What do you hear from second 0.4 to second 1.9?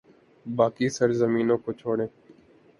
باقی سرزمینوں کو